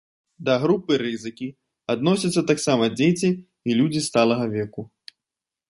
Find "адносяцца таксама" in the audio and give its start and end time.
1.95-2.83